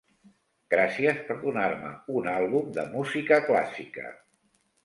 Gràcies 0.73 1.19
per 1.27 1.37
donar-me 1.43 1.93
un 2.21 2.31
àlbum 2.33 2.73
de 2.79 2.87
música 2.97 3.41
clàssica. 3.51 4.09